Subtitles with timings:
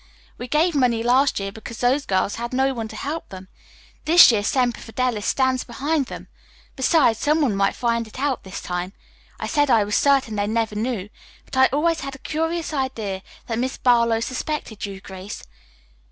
[0.39, 3.49] We gave money last year because those girls had no one to help them.
[4.05, 6.27] This year Semper Fidelis stands behind them.
[6.75, 8.93] Besides, some one might find it out this time.
[9.39, 11.09] I said I was certain they never knew,
[11.45, 15.43] but I always had a curious idea that Miss Barlow suspected you, Grace.